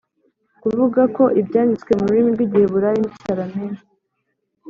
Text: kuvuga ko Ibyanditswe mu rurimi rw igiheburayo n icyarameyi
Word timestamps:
kuvuga 0.61 1.01
ko 1.15 1.23
Ibyanditswe 1.39 1.91
mu 1.97 2.05
rurimi 2.07 2.29
rw 2.35 2.41
igiheburayo 2.45 2.97
n 2.99 3.05
icyarameyi 3.15 3.77